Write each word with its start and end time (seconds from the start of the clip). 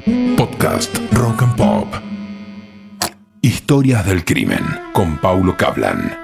Podcast 0.00 0.96
Rock 1.12 1.42
and 1.42 1.56
Pop. 1.56 1.94
Historias 3.42 4.06
del 4.06 4.24
crimen 4.24 4.64
con 4.94 5.18
Paulo 5.18 5.56
Cablan. 5.58 6.16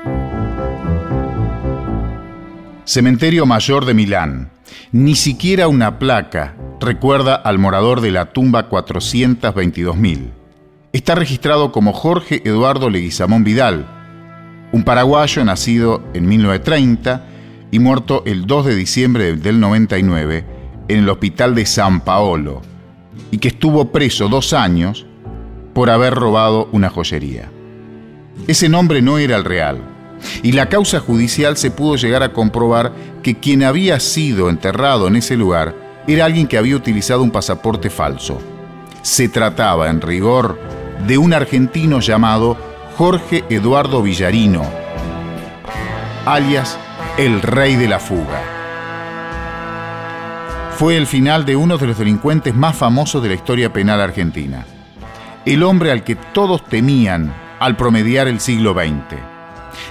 Cementerio 2.84 3.44
Mayor 3.44 3.84
de 3.84 3.92
Milán. 3.92 4.50
Ni 4.92 5.15
siquiera 5.15 5.68
una 5.68 5.99
placa 5.99 6.54
recuerda 6.81 7.34
al 7.34 7.58
morador 7.58 8.00
de 8.00 8.12
la 8.12 8.32
tumba 8.32 8.70
422.000. 8.70 10.30
Está 10.93 11.14
registrado 11.14 11.70
como 11.70 11.93
Jorge 11.93 12.40
Eduardo 12.48 12.88
Leguizamón 12.88 13.45
Vidal, 13.45 13.86
un 14.72 14.84
paraguayo 14.84 15.45
nacido 15.45 16.02
en 16.14 16.27
1930 16.27 17.27
y 17.70 17.79
muerto 17.79 18.22
el 18.24 18.46
2 18.46 18.66
de 18.66 18.74
diciembre 18.74 19.36
del 19.36 19.61
99 19.61 20.46
en 20.88 20.98
el 21.00 21.08
hospital 21.11 21.54
de 21.54 21.66
San 21.66 22.00
Paolo, 22.00 22.62
y 23.30 23.38
que 23.38 23.48
estuvo 23.48 23.92
preso 23.92 24.28
dos 24.28 24.52
años 24.52 25.06
por 25.74 25.90
haber 25.90 26.14
robado 26.14 26.68
una 26.72 26.88
joyería. 26.88 27.50
Ese 28.46 28.68
nombre 28.68 29.02
no 29.02 29.18
era 29.18 29.36
el 29.36 29.44
real, 29.44 29.80
y 30.43 30.52
la 30.52 30.68
causa 30.68 31.00
judicial 31.00 31.57
se 31.57 31.71
pudo 31.71 31.96
llegar 31.96 32.23
a 32.23 32.33
comprobar 32.33 32.93
que 33.23 33.38
quien 33.38 33.62
había 33.62 34.01
sido 34.01 34.48
enterrado 34.48 35.09
en 35.09 35.16
ese 35.16 35.37
lugar 35.37 35.74
era 36.07 36.24
alguien 36.24 36.47
que 36.47 36.59
había 36.59 36.77
utilizado 36.77 37.23
un 37.23 37.30
pasaporte 37.30 37.91
falso. 37.91 38.41
Se 39.02 39.29
trataba, 39.29 39.88
en 39.88 40.01
rigor, 40.01 40.59
de 41.07 41.19
un 41.19 41.33
argentino 41.33 42.01
llamado 42.01 42.57
Jorge 42.96 43.45
Eduardo 43.51 44.02
Villarino, 44.02 44.62
alias 46.24 46.79
el 47.19 47.43
rey 47.43 47.77
de 47.77 47.88
la 47.88 47.98
fuga. 47.98 48.55
Fue 50.77 50.98
el 50.98 51.07
final 51.07 51.47
de 51.47 51.57
uno 51.57 51.79
de 51.79 51.87
los 51.87 51.97
delincuentes 51.97 52.55
más 52.55 52.77
famosos 52.77 53.23
de 53.23 53.30
la 53.30 53.35
historia 53.35 53.73
penal 53.73 53.98
argentina. 53.98 54.66
El 55.47 55.62
hombre 55.62 55.91
al 55.91 56.05
que 56.05 56.16
todos 56.16 56.66
temían 56.66 57.32
al 57.59 57.79
promediar 57.79 58.29
el 58.29 58.41
siglo 58.41 58.74
XX. 58.74 59.19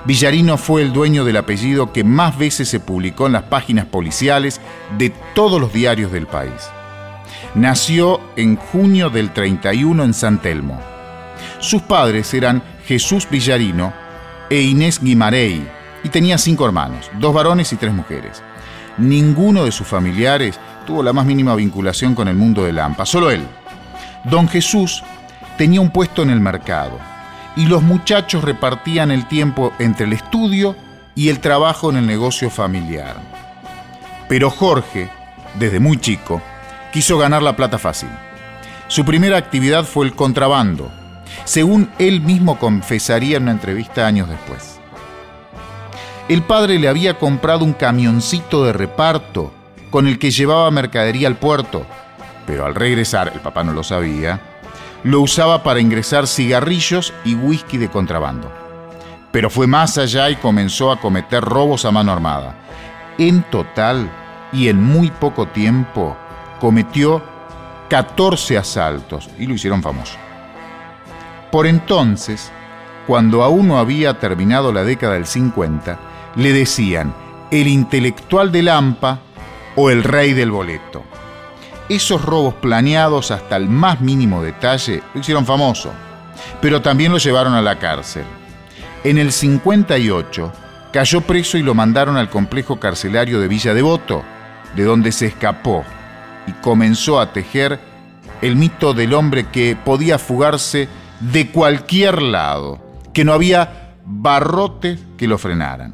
Villarino 0.06 0.58
fue 0.58 0.84
el 0.84 0.94
dueño 0.94 1.26
del 1.26 1.38
apellido 1.38 1.92
que 1.92 2.04
más 2.04 2.38
veces 2.38 2.70
se 2.70 2.80
publicó 2.80 3.26
en 3.26 3.34
las 3.34 3.46
páginas 3.46 3.86
policiales 3.86 4.62
de 4.96 5.10
todos 5.34 5.60
los 5.60 5.74
diarios 5.74 6.12
del 6.12 6.28
país. 6.28 6.70
Nació 7.56 8.22
en 8.36 8.56
junio 8.56 9.10
del 9.10 9.34
31 9.34 10.04
en 10.04 10.14
San 10.14 10.40
Telmo. 10.40 10.80
Sus 11.58 11.82
padres 11.82 12.32
eran 12.36 12.62
Jesús 12.86 13.28
Villarino 13.28 13.92
e 14.52 14.62
Inés 14.62 15.02
Guimarey, 15.02 15.68
y 16.04 16.10
tenía 16.10 16.38
cinco 16.38 16.68
hermanos, 16.68 17.10
dos 17.20 17.34
varones 17.34 17.74
y 17.74 17.76
tres 17.76 17.92
mujeres. 17.92 18.44
Ninguno 18.98 19.66
de 19.66 19.72
sus 19.72 19.88
familiares 19.88 20.60
tuvo 20.86 21.04
la 21.04 21.14
más 21.14 21.26
mínima 21.26 21.56
vinculación 21.56 22.16
con 22.16 22.28
el 22.28 22.36
mundo 22.36 22.64
de 22.64 22.74
Lampa, 22.74 23.06
solo 23.06 23.32
él. 23.32 23.46
Don 24.24 24.48
Jesús 24.48 25.04
tenía 25.58 25.82
un 25.82 25.90
puesto 25.90 26.24
en 26.24 26.30
el 26.30 26.40
mercado 26.40 27.00
y 27.56 27.66
los 27.66 27.84
muchachos 27.84 28.44
repartían 28.44 29.12
el 29.12 29.28
tiempo 29.28 29.74
entre 29.80 30.06
el 30.06 30.14
estudio 30.14 30.76
y 31.16 31.30
el 31.30 31.40
trabajo 31.40 31.90
en 31.90 31.98
el 31.98 32.08
negocio 32.08 32.50
familiar. 32.50 33.16
Pero 34.28 34.50
Jorge, 34.50 35.10
desde 35.60 35.80
muy 35.80 35.98
chico, 35.98 36.42
quiso 36.92 37.18
ganar 37.18 37.42
la 37.42 37.56
plata 37.56 37.78
fácil. 37.78 38.10
Su 38.88 39.06
primera 39.06 39.38
actividad 39.38 39.86
fue 39.86 40.06
el 40.06 40.16
contrabando, 40.16 40.92
según 41.44 41.90
él 42.00 42.22
mismo 42.22 42.60
confesaría 42.60 43.38
en 43.38 43.44
una 43.44 43.52
entrevista 43.54 44.08
años 44.08 44.30
después. 44.30 44.75
El 46.28 46.42
padre 46.42 46.80
le 46.80 46.88
había 46.88 47.20
comprado 47.20 47.64
un 47.64 47.74
camioncito 47.74 48.66
de 48.66 48.74
reparto 48.74 49.54
con 49.92 50.08
el 50.08 50.18
que 50.18 50.32
llevaba 50.32 50.72
mercadería 50.72 51.28
al 51.28 51.36
puerto, 51.36 51.86
pero 52.48 52.66
al 52.66 52.74
regresar, 52.74 53.32
el 53.32 53.42
papá 53.42 53.64
no 53.64 53.74
lo 53.74 53.84
sabía, 53.84 54.42
lo 55.04 55.22
usaba 55.22 55.62
para 55.62 55.80
ingresar 55.80 56.26
cigarrillos 56.26 57.14
y 57.26 57.36
whisky 57.36 57.78
de 57.78 57.90
contrabando. 57.90 58.52
Pero 59.32 59.52
fue 59.52 59.68
más 59.68 60.00
allá 60.00 60.32
y 60.32 60.36
comenzó 60.38 60.92
a 60.92 61.00
cometer 61.00 61.44
robos 61.44 61.86
a 61.86 61.92
mano 61.92 62.12
armada. 62.12 62.56
En 63.20 63.44
total, 63.44 64.10
y 64.52 64.70
en 64.70 64.82
muy 64.82 65.12
poco 65.12 65.48
tiempo, 65.48 66.18
cometió 66.60 67.22
14 67.90 68.58
asaltos 68.58 69.30
y 69.38 69.46
lo 69.46 69.54
hicieron 69.54 69.84
famoso. 69.84 70.18
Por 71.52 71.68
entonces, 71.68 72.52
cuando 73.06 73.44
aún 73.44 73.68
no 73.68 73.78
había 73.78 74.18
terminado 74.20 74.74
la 74.74 74.84
década 74.84 75.14
del 75.14 75.28
50, 75.28 76.00
le 76.36 76.54
decían 76.54 77.14
el 77.52 77.68
intelectual 77.68 78.52
de 78.52 78.64
Lampa 78.64 79.20
o 79.76 79.90
el 79.90 80.04
rey 80.04 80.34
del 80.34 80.52
boleto. 80.52 81.04
Esos 81.88 82.24
robos 82.24 82.56
planeados 82.56 83.32
hasta 83.32 83.56
el 83.58 83.70
más 83.70 84.02
mínimo 84.02 84.42
detalle 84.42 85.04
lo 85.14 85.22
hicieron 85.22 85.46
famoso, 85.46 85.92
pero 86.62 86.82
también 86.82 87.12
lo 87.12 87.18
llevaron 87.18 87.54
a 87.54 87.62
la 87.62 87.78
cárcel. 87.78 88.24
En 89.04 89.18
el 89.18 89.32
58 89.32 90.52
cayó 90.92 91.22
preso 91.22 91.58
y 91.58 91.64
lo 91.64 91.76
mandaron 91.76 92.18
al 92.18 92.30
complejo 92.30 92.80
carcelario 92.80 93.40
de 93.40 93.48
Villa 93.48 93.74
Devoto, 93.74 94.24
de 94.76 94.84
donde 94.84 95.12
se 95.12 95.28
escapó 95.28 95.84
y 96.48 96.52
comenzó 96.54 97.20
a 97.20 97.32
tejer 97.32 97.80
el 98.42 98.56
mito 98.56 98.94
del 98.94 99.14
hombre 99.14 99.48
que 99.52 99.76
podía 99.76 100.18
fugarse 100.18 100.88
de 101.20 101.52
cualquier 101.52 102.22
lado, 102.22 102.80
que 103.14 103.24
no 103.24 103.34
había 103.34 103.94
barrotes 104.06 105.00
que 105.18 105.28
lo 105.28 105.38
frenaran. 105.38 105.94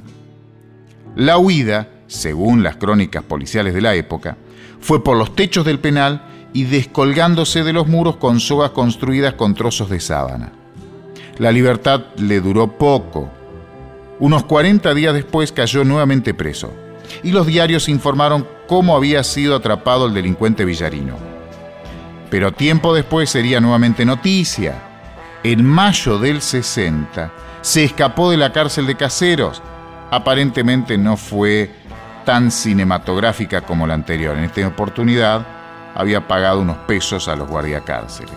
La 1.15 1.37
huida, 1.37 1.89
según 2.07 2.63
las 2.63 2.77
crónicas 2.77 3.23
policiales 3.23 3.73
de 3.73 3.81
la 3.81 3.95
época, 3.95 4.37
fue 4.79 5.03
por 5.03 5.17
los 5.17 5.35
techos 5.35 5.65
del 5.65 5.79
penal 5.79 6.23
y 6.53 6.63
descolgándose 6.63 7.63
de 7.63 7.73
los 7.73 7.87
muros 7.87 8.17
con 8.17 8.39
sogas 8.39 8.71
construidas 8.71 9.33
con 9.33 9.53
trozos 9.53 9.89
de 9.89 9.99
sábana. 9.99 10.51
La 11.37 11.51
libertad 11.51 12.05
le 12.17 12.39
duró 12.39 12.77
poco. 12.77 13.29
Unos 14.19 14.45
40 14.45 14.93
días 14.93 15.13
después 15.13 15.51
cayó 15.51 15.83
nuevamente 15.83 16.33
preso 16.33 16.71
y 17.23 17.31
los 17.31 17.45
diarios 17.45 17.89
informaron 17.89 18.47
cómo 18.67 18.95
había 18.95 19.23
sido 19.23 19.55
atrapado 19.55 20.05
el 20.07 20.13
delincuente 20.13 20.63
villarino. 20.63 21.15
Pero 22.29 22.53
tiempo 22.53 22.93
después 22.93 23.29
sería 23.29 23.59
nuevamente 23.59 24.05
noticia. 24.05 24.75
En 25.43 25.65
mayo 25.65 26.19
del 26.19 26.41
60 26.41 27.31
se 27.61 27.83
escapó 27.83 28.31
de 28.31 28.37
la 28.37 28.53
cárcel 28.53 28.87
de 28.87 28.95
caseros 28.95 29.61
aparentemente 30.11 30.97
no 30.97 31.17
fue 31.17 31.71
tan 32.25 32.51
cinematográfica 32.51 33.61
como 33.61 33.87
la 33.87 33.95
anterior. 33.95 34.37
En 34.37 34.43
esta 34.43 34.67
oportunidad 34.67 35.47
había 35.95 36.27
pagado 36.27 36.61
unos 36.61 36.77
pesos 36.79 37.27
a 37.27 37.35
los 37.35 37.47
guardiacárceles. 37.47 38.35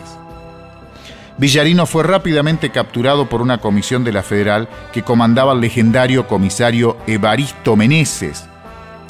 Villarino 1.37 1.85
fue 1.85 2.05
rápidamente 2.05 2.71
capturado 2.71 3.29
por 3.29 3.43
una 3.43 3.59
comisión 3.59 4.05
de 4.05 4.13
la 4.13 4.23
Federal 4.23 4.69
que 4.93 5.03
comandaba 5.03 5.53
el 5.53 5.61
legendario 5.61 6.29
comisario 6.29 6.97
Evaristo 7.09 7.75
Meneses. 7.75 8.45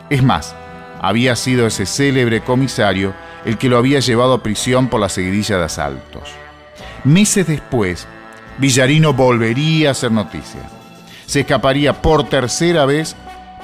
Es 0.08 0.22
más, 0.22 0.54
había 1.02 1.36
sido 1.36 1.66
ese 1.66 1.84
célebre 1.84 2.40
comisario 2.40 3.12
el 3.44 3.58
que 3.58 3.68
lo 3.68 3.76
había 3.76 4.00
llevado 4.00 4.32
a 4.32 4.42
prisión 4.42 4.88
por 4.88 5.00
la 5.00 5.10
seguidilla 5.10 5.58
de 5.58 5.64
asaltos. 5.64 6.30
Meses 7.04 7.46
después, 7.46 8.08
Villarino 8.56 9.12
volvería 9.12 9.90
a 9.90 9.92
hacer 9.92 10.10
noticias 10.10 10.73
se 11.26 11.40
escaparía 11.40 12.02
por 12.02 12.28
tercera 12.28 12.84
vez, 12.86 13.16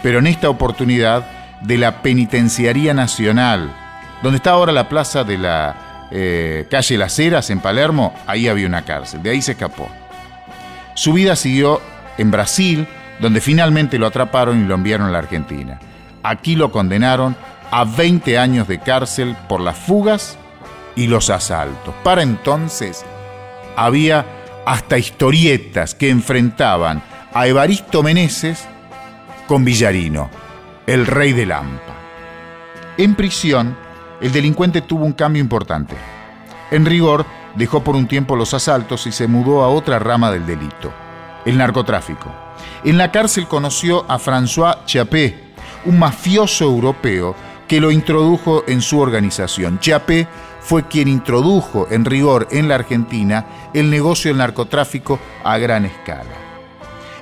pero 0.02 0.18
en 0.18 0.26
esta 0.26 0.48
oportunidad 0.48 1.24
de 1.60 1.78
la 1.78 2.02
Penitenciaría 2.02 2.94
Nacional, 2.94 3.70
donde 4.22 4.36
está 4.36 4.50
ahora 4.50 4.72
la 4.72 4.88
plaza 4.88 5.24
de 5.24 5.38
la 5.38 6.08
eh, 6.10 6.66
calle 6.70 6.98
Las 6.98 7.18
Heras 7.18 7.50
en 7.50 7.60
Palermo, 7.60 8.14
ahí 8.26 8.48
había 8.48 8.66
una 8.66 8.84
cárcel, 8.84 9.22
de 9.22 9.30
ahí 9.30 9.42
se 9.42 9.52
escapó. 9.52 9.88
Su 10.94 11.12
vida 11.12 11.36
siguió 11.36 11.80
en 12.18 12.30
Brasil, 12.30 12.86
donde 13.20 13.40
finalmente 13.40 13.98
lo 13.98 14.06
atraparon 14.06 14.62
y 14.62 14.66
lo 14.66 14.74
enviaron 14.74 15.08
a 15.08 15.10
la 15.10 15.18
Argentina. 15.18 15.78
Aquí 16.22 16.56
lo 16.56 16.72
condenaron 16.72 17.36
a 17.70 17.84
20 17.84 18.38
años 18.38 18.66
de 18.68 18.80
cárcel 18.80 19.36
por 19.48 19.60
las 19.60 19.76
fugas 19.78 20.36
y 20.96 21.06
los 21.06 21.30
asaltos. 21.30 21.94
Para 22.02 22.22
entonces 22.22 23.04
había 23.76 24.26
hasta 24.66 24.98
historietas 24.98 25.94
que 25.94 26.10
enfrentaban 26.10 27.02
a 27.32 27.46
Evaristo 27.46 28.02
Meneses 28.02 28.66
con 29.46 29.64
Villarino, 29.64 30.28
el 30.86 31.06
rey 31.06 31.32
de 31.32 31.46
Lampa. 31.46 31.94
En 32.96 33.14
prisión, 33.14 33.76
el 34.20 34.32
delincuente 34.32 34.80
tuvo 34.80 35.04
un 35.04 35.12
cambio 35.12 35.40
importante. 35.40 35.94
En 36.72 36.84
rigor, 36.84 37.24
dejó 37.54 37.84
por 37.84 37.94
un 37.94 38.08
tiempo 38.08 38.34
los 38.34 38.52
asaltos 38.52 39.06
y 39.06 39.12
se 39.12 39.28
mudó 39.28 39.62
a 39.62 39.68
otra 39.68 40.00
rama 40.00 40.32
del 40.32 40.44
delito, 40.44 40.92
el 41.44 41.56
narcotráfico. 41.56 42.32
En 42.84 42.98
la 42.98 43.12
cárcel 43.12 43.46
conoció 43.46 44.04
a 44.08 44.18
François 44.18 44.84
Chiapé, 44.84 45.52
un 45.84 45.98
mafioso 45.98 46.64
europeo 46.64 47.36
que 47.68 47.80
lo 47.80 47.92
introdujo 47.92 48.64
en 48.66 48.82
su 48.82 48.98
organización. 48.98 49.78
Chiapé 49.78 50.26
fue 50.60 50.88
quien 50.88 51.06
introdujo 51.06 51.86
en 51.90 52.04
rigor 52.04 52.48
en 52.50 52.68
la 52.68 52.74
Argentina 52.74 53.46
el 53.72 53.88
negocio 53.88 54.30
del 54.30 54.38
narcotráfico 54.38 55.20
a 55.44 55.58
gran 55.58 55.86
escala. 55.86 56.49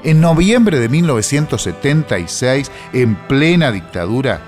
En 0.04 0.20
noviembre 0.20 0.78
de 0.78 0.88
1976, 0.88 2.70
en 2.92 3.16
plena 3.16 3.72
dictadura, 3.72 4.40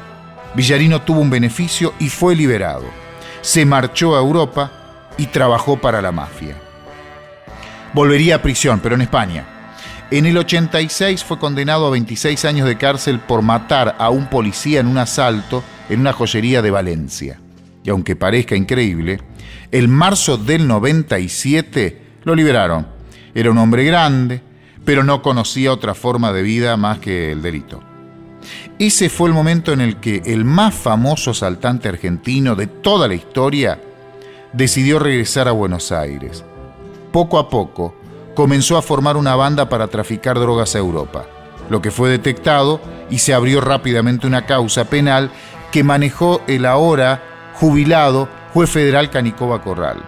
Villarino 0.55 1.03
tuvo 1.03 1.21
un 1.21 1.31
beneficio 1.31 1.93
y 1.99 2.09
fue 2.09 2.37
liberado. 2.37 2.85
Se 3.41 3.65
marchó 3.65 4.15
a 4.17 4.21
Europa 4.21 4.71
y 5.19 5.27
trabajó 5.27 5.77
para 5.81 6.01
la 6.01 6.13
mafia. 6.13 6.57
Volvería 7.93 8.37
a 8.37 8.43
prisión, 8.43 8.81
pero 8.81 8.95
en 8.95 9.01
España. 9.03 9.45
En 10.13 10.27
el 10.27 10.37
86 10.39 11.25
fue 11.25 11.39
condenado 11.39 11.87
a 11.87 11.91
26 11.91 12.45
años 12.45 12.69
de 12.69 12.77
cárcel 12.77 13.21
por 13.21 13.43
matar 13.43 13.97
a 13.99 14.11
un 14.11 14.27
policía 14.27 14.81
en 14.81 14.87
un 14.87 14.99
asalto 14.99 15.63
en 15.89 16.01
una 16.01 16.13
joyería 16.13 16.63
de 16.63 16.71
Valencia. 16.71 17.41
Y 17.83 17.91
aunque 17.91 18.17
parezca 18.17 18.55
increíble, 18.55 19.21
el 19.71 19.89
marzo 19.89 20.37
del 20.37 20.67
97 20.69 22.03
lo 22.25 22.35
liberaron. 22.35 22.87
Era 23.35 23.51
un 23.51 23.59
hombre 23.59 23.85
grande, 23.85 24.43
pero 24.91 25.05
no 25.05 25.23
conocía 25.23 25.73
otra 25.73 25.95
forma 25.95 26.33
de 26.33 26.43
vida 26.43 26.77
más 26.77 26.99
que 26.99 27.31
el 27.31 27.43
delito. 27.43 27.81
Ese 28.81 29.09
fue 29.09 29.29
el 29.29 29.35
momento 29.37 29.73
en 29.73 29.81
el 29.81 29.99
que 29.99 30.21
el 30.27 30.45
más 30.45 30.75
famoso 30.75 31.31
asaltante 31.31 31.89
argentino 31.89 32.57
de 32.57 32.67
toda 32.67 33.07
la 33.07 33.15
historia 33.15 33.81
decidió 34.53 34.99
regresar 34.99 35.47
a 35.47 35.53
Buenos 35.53 35.93
Aires. 35.93 36.45
Poco 37.13 37.39
a 37.39 37.49
poco 37.49 37.95
comenzó 38.35 38.77
a 38.77 38.83
formar 38.83 39.17
una 39.17 39.37
banda 39.37 39.69
para 39.69 39.87
traficar 39.87 40.41
drogas 40.41 40.75
a 40.75 40.79
Europa, 40.79 41.25
lo 41.69 41.81
que 41.81 41.93
fue 41.93 42.11
detectado 42.11 42.81
y 43.11 43.21
se 43.21 43.33
abrió 43.33 43.61
rápidamente 43.61 44.27
una 44.27 44.45
causa 44.45 44.87
penal 44.87 45.31
que 45.71 45.85
manejó 45.85 46.43
el 46.49 46.67
ahora 46.67 47.23
jubilado 47.55 48.29
juez 48.53 48.69
federal 48.69 49.09
Canicoba 49.09 49.63
Corral. 49.63 50.03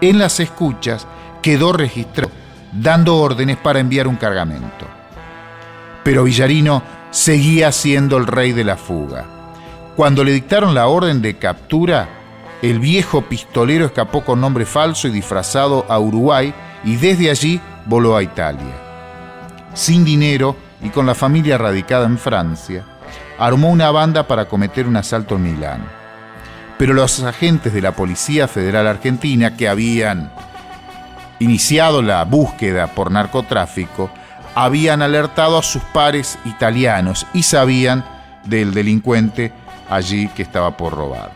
En 0.00 0.18
las 0.18 0.40
escuchas 0.40 1.06
quedó 1.42 1.74
registrado 1.74 2.43
dando 2.74 3.16
órdenes 3.16 3.56
para 3.56 3.80
enviar 3.80 4.06
un 4.06 4.16
cargamento. 4.16 4.86
Pero 6.02 6.24
Villarino 6.24 6.82
seguía 7.10 7.72
siendo 7.72 8.16
el 8.16 8.26
rey 8.26 8.52
de 8.52 8.64
la 8.64 8.76
fuga. 8.76 9.24
Cuando 9.96 10.24
le 10.24 10.32
dictaron 10.32 10.74
la 10.74 10.88
orden 10.88 11.22
de 11.22 11.38
captura, 11.38 12.08
el 12.62 12.80
viejo 12.80 13.22
pistolero 13.22 13.86
escapó 13.86 14.24
con 14.24 14.40
nombre 14.40 14.66
falso 14.66 15.06
y 15.06 15.12
disfrazado 15.12 15.86
a 15.88 15.98
Uruguay 15.98 16.52
y 16.82 16.96
desde 16.96 17.30
allí 17.30 17.60
voló 17.86 18.16
a 18.16 18.22
Italia. 18.22 18.74
Sin 19.74 20.04
dinero 20.04 20.56
y 20.82 20.88
con 20.88 21.06
la 21.06 21.14
familia 21.14 21.58
radicada 21.58 22.06
en 22.06 22.18
Francia, 22.18 22.84
armó 23.38 23.70
una 23.70 23.90
banda 23.90 24.26
para 24.26 24.46
cometer 24.46 24.86
un 24.86 24.96
asalto 24.96 25.36
en 25.36 25.42
Milán. 25.42 25.84
Pero 26.78 26.92
los 26.92 27.22
agentes 27.22 27.72
de 27.72 27.80
la 27.80 27.92
Policía 27.92 28.48
Federal 28.48 28.86
Argentina 28.86 29.56
que 29.56 29.68
habían 29.68 30.32
iniciado 31.38 32.02
la 32.02 32.24
búsqueda 32.24 32.88
por 32.88 33.10
narcotráfico, 33.10 34.10
habían 34.54 35.02
alertado 35.02 35.58
a 35.58 35.62
sus 35.62 35.82
pares 35.82 36.38
italianos 36.44 37.26
y 37.34 37.42
sabían 37.42 38.04
del 38.44 38.72
delincuente 38.72 39.52
allí 39.90 40.28
que 40.28 40.42
estaba 40.42 40.76
por 40.76 40.94
robar. 40.94 41.32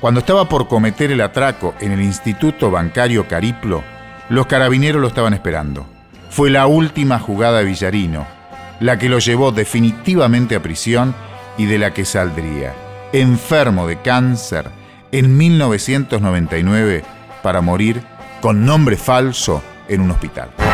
Cuando 0.00 0.20
estaba 0.20 0.48
por 0.48 0.68
cometer 0.68 1.10
el 1.10 1.20
atraco 1.20 1.74
en 1.80 1.92
el 1.92 2.02
Instituto 2.02 2.70
Bancario 2.70 3.26
Cariplo, 3.26 3.82
los 4.28 4.46
carabineros 4.46 5.00
lo 5.00 5.08
estaban 5.08 5.34
esperando. 5.34 5.86
Fue 6.30 6.50
la 6.50 6.66
última 6.66 7.18
jugada 7.18 7.58
de 7.58 7.64
Villarino, 7.64 8.26
la 8.80 8.98
que 8.98 9.08
lo 9.08 9.18
llevó 9.18 9.50
definitivamente 9.52 10.56
a 10.56 10.62
prisión 10.62 11.14
y 11.56 11.66
de 11.66 11.78
la 11.78 11.94
que 11.94 12.04
saldría, 12.04 12.74
enfermo 13.12 13.86
de 13.86 14.00
cáncer, 14.00 14.70
en 15.12 15.36
1999 15.36 17.04
para 17.42 17.60
morir 17.60 18.02
con 18.44 18.62
nombre 18.62 18.98
falso 18.98 19.62
en 19.88 20.02
un 20.02 20.10
hospital. 20.10 20.73